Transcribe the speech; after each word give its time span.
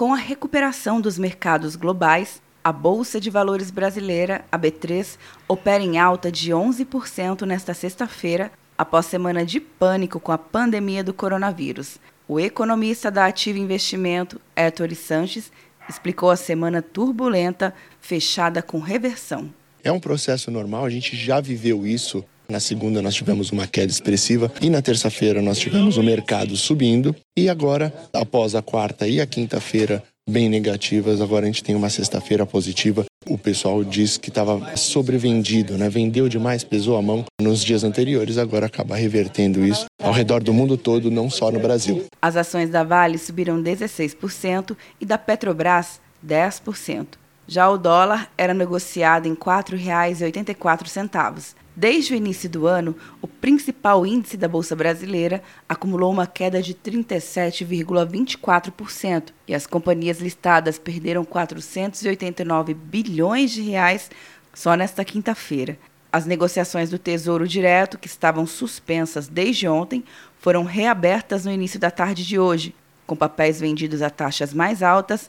Com 0.00 0.14
a 0.14 0.16
recuperação 0.16 0.98
dos 0.98 1.18
mercados 1.18 1.76
globais, 1.76 2.40
a 2.64 2.72
Bolsa 2.72 3.20
de 3.20 3.28
Valores 3.28 3.70
brasileira, 3.70 4.42
a 4.50 4.58
B3, 4.58 5.18
opera 5.46 5.84
em 5.84 5.98
alta 5.98 6.32
de 6.32 6.52
11% 6.52 7.42
nesta 7.42 7.74
sexta-feira, 7.74 8.50
após 8.78 9.04
semana 9.04 9.44
de 9.44 9.60
pânico 9.60 10.18
com 10.18 10.32
a 10.32 10.38
pandemia 10.38 11.04
do 11.04 11.12
coronavírus. 11.12 11.98
O 12.26 12.40
economista 12.40 13.10
da 13.10 13.26
Ativa 13.26 13.58
Investimento, 13.58 14.40
Héctor 14.56 14.94
Sanches, 14.94 15.52
explicou 15.86 16.30
a 16.30 16.36
semana 16.36 16.80
turbulenta, 16.80 17.74
fechada 18.00 18.62
com 18.62 18.78
reversão. 18.78 19.52
É 19.84 19.92
um 19.92 20.00
processo 20.00 20.50
normal, 20.50 20.86
a 20.86 20.90
gente 20.90 21.14
já 21.14 21.42
viveu 21.42 21.86
isso. 21.86 22.24
Na 22.50 22.58
segunda 22.58 23.00
nós 23.00 23.14
tivemos 23.14 23.52
uma 23.52 23.64
queda 23.64 23.92
expressiva 23.92 24.52
e 24.60 24.68
na 24.68 24.82
terça-feira 24.82 25.40
nós 25.40 25.56
tivemos 25.56 25.96
o 25.96 26.02
mercado 26.02 26.56
subindo 26.56 27.14
e 27.38 27.48
agora, 27.48 27.94
após 28.12 28.56
a 28.56 28.60
quarta 28.60 29.06
e 29.06 29.20
a 29.20 29.26
quinta-feira 29.26 30.02
bem 30.28 30.48
negativas, 30.48 31.20
agora 31.20 31.44
a 31.44 31.46
gente 31.46 31.62
tem 31.62 31.76
uma 31.76 31.88
sexta-feira 31.88 32.44
positiva. 32.44 33.04
O 33.28 33.38
pessoal 33.38 33.84
diz 33.84 34.16
que 34.16 34.30
estava 34.30 34.76
sobrevendido, 34.76 35.78
né? 35.78 35.88
Vendeu 35.88 36.28
demais, 36.28 36.64
pesou 36.64 36.96
a 36.96 37.02
mão 37.02 37.24
nos 37.40 37.64
dias 37.64 37.84
anteriores, 37.84 38.36
agora 38.36 38.66
acaba 38.66 38.96
revertendo 38.96 39.64
isso 39.64 39.86
ao 40.02 40.12
redor 40.12 40.42
do 40.42 40.52
mundo 40.52 40.76
todo, 40.76 41.08
não 41.08 41.30
só 41.30 41.52
no 41.52 41.60
Brasil. 41.60 42.04
As 42.20 42.34
ações 42.34 42.68
da 42.68 42.82
Vale 42.82 43.16
subiram 43.16 43.62
16% 43.62 44.76
e 45.00 45.06
da 45.06 45.16
Petrobras 45.16 46.00
10%. 46.26 47.06
Já 47.50 47.68
o 47.68 47.76
dólar 47.76 48.30
era 48.38 48.54
negociado 48.54 49.26
em 49.26 49.32
R$ 49.32 49.38
4,84. 49.38 51.56
Desde 51.74 52.14
o 52.14 52.16
início 52.16 52.48
do 52.48 52.68
ano, 52.68 52.94
o 53.20 53.26
principal 53.26 54.06
índice 54.06 54.36
da 54.36 54.46
Bolsa 54.46 54.76
Brasileira 54.76 55.42
acumulou 55.68 56.12
uma 56.12 56.28
queda 56.28 56.62
de 56.62 56.72
37,24% 56.74 59.32
e 59.48 59.54
as 59.54 59.66
companhias 59.66 60.20
listadas 60.20 60.78
perderam 60.78 61.24
489 61.24 62.72
bilhões 62.72 63.50
de 63.50 63.62
reais 63.62 64.12
só 64.54 64.76
nesta 64.76 65.04
quinta-feira. 65.04 65.76
As 66.12 66.26
negociações 66.26 66.88
do 66.88 67.00
Tesouro 67.00 67.48
Direto, 67.48 67.98
que 67.98 68.06
estavam 68.06 68.46
suspensas 68.46 69.26
desde 69.26 69.66
ontem, 69.66 70.04
foram 70.38 70.62
reabertas 70.62 71.46
no 71.46 71.50
início 71.50 71.80
da 71.80 71.90
tarde 71.90 72.24
de 72.24 72.38
hoje, 72.38 72.76
com 73.08 73.16
papéis 73.16 73.58
vendidos 73.58 74.02
a 74.02 74.08
taxas 74.08 74.54
mais 74.54 74.84
altas 74.84 75.28